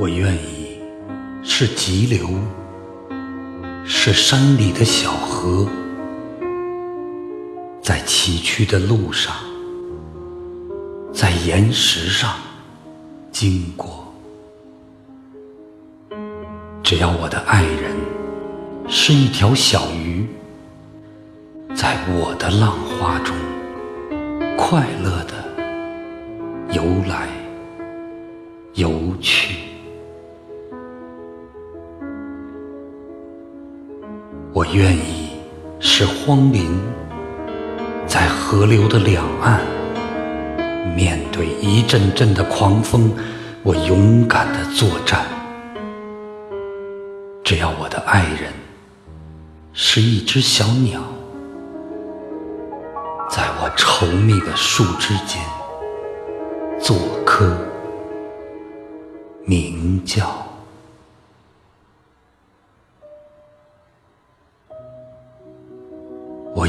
[0.00, 0.80] 我愿意
[1.42, 2.26] 是急流，
[3.84, 5.68] 是山里的小河，
[7.82, 9.34] 在崎岖的路上，
[11.12, 12.34] 在岩石上
[13.30, 14.10] 经过。
[16.82, 17.94] 只要我的爱人
[18.88, 20.26] 是一条小鱼，
[21.74, 23.36] 在我的浪花中
[24.56, 27.28] 快乐的游来
[28.72, 29.49] 游去。
[34.52, 35.30] 我愿意
[35.78, 36.76] 是荒林，
[38.04, 39.60] 在河流的两岸，
[40.96, 43.12] 面对一阵阵的狂风，
[43.62, 45.24] 我勇敢的作战。
[47.44, 48.52] 只要我的爱人
[49.72, 51.00] 是一只小鸟，
[53.30, 55.40] 在我稠密的树枝间
[56.80, 57.56] 做客
[59.46, 60.39] 鸣叫。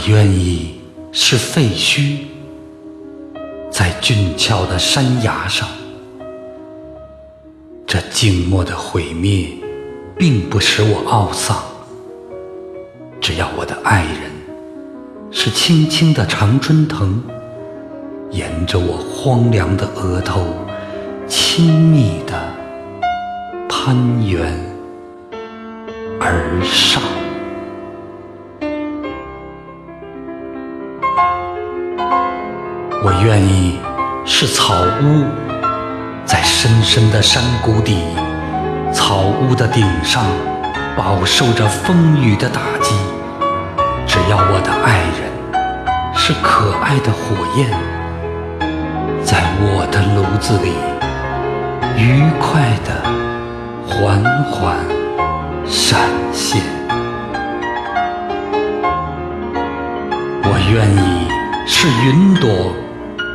[0.08, 0.80] 愿意
[1.12, 2.18] 是废墟，
[3.70, 5.68] 在峻峭的山崖上，
[7.86, 9.50] 这静默的毁灭
[10.18, 11.58] 并不使我懊丧。
[13.20, 14.32] 只要我的爱人
[15.30, 17.22] 是青青的常春藤，
[18.32, 20.44] 沿着我荒凉的额头
[21.28, 22.42] 亲密地
[23.70, 24.52] 攀援
[26.20, 27.11] 而上。
[33.24, 33.78] 愿意
[34.26, 35.26] 是草屋，
[36.26, 38.04] 在深深的山谷底，
[38.92, 40.26] 草屋的顶上
[40.98, 42.96] 饱受着风雨的打击。
[44.08, 47.70] 只要我的爱人是可爱的火焰，
[49.24, 50.74] 在我的炉子里
[52.02, 53.04] 愉快地
[53.88, 54.76] 缓缓
[55.68, 56.00] 闪
[56.34, 56.60] 现。
[60.44, 61.30] 我愿意
[61.68, 62.74] 是云朵。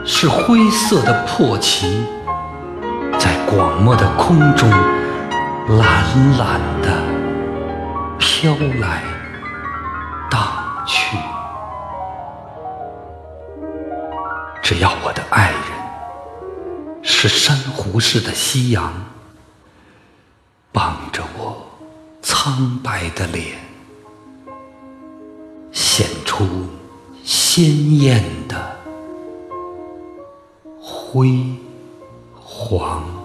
[0.09, 2.07] 是灰色的破旗，
[3.19, 7.03] 在广漠的空中懒懒地
[8.17, 9.03] 飘来
[10.31, 10.41] 荡
[10.87, 11.19] 去。
[14.63, 18.93] 只要我的爱人是珊瑚似的夕阳，
[20.71, 21.67] 傍着我
[22.23, 23.59] 苍白的脸，
[25.73, 26.47] 显出
[27.25, 28.76] 鲜艳的。
[31.09, 31.39] 辉
[32.35, 33.16] 煌。